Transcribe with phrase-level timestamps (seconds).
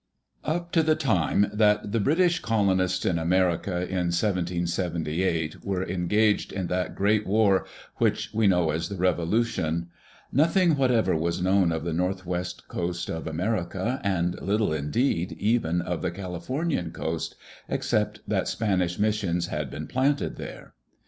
[0.45, 6.65] Up to the time that the British colonists in America, in 1778, were engaged in
[6.65, 9.89] that great war which we know as the Revolution,
[10.31, 16.01] nothing whatever was known of the Northwest Coast of America and little indeed even of
[16.01, 17.35] the Califomian coast
[17.69, 20.73] except that Spanish missions had been planted there.